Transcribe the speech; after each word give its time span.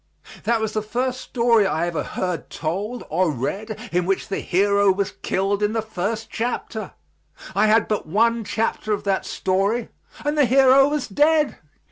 That 0.45 0.59
was 0.61 0.73
the 0.73 0.81
first 0.81 1.21
story 1.21 1.67
I 1.67 1.85
ever 1.85 2.01
heard 2.01 2.49
told 2.49 3.03
or 3.11 3.29
read 3.31 3.79
in 3.91 4.07
which 4.07 4.29
the 4.29 4.39
hero 4.39 4.91
was 4.91 5.11
killed 5.21 5.61
in 5.61 5.73
the 5.73 5.81
first 5.83 6.31
chapter. 6.31 6.93
I 7.53 7.67
had 7.67 7.87
but 7.87 8.07
one 8.07 8.43
chapter 8.43 8.93
of 8.93 9.03
that 9.03 9.27
story 9.27 9.89
and 10.25 10.35
the 10.35 10.47
hero 10.47 10.87
was 10.89 11.07
dead. 11.07 11.59